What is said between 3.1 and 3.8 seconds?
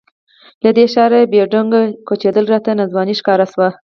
ښکاره شوه.